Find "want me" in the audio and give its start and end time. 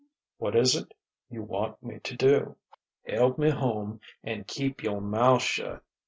1.43-1.99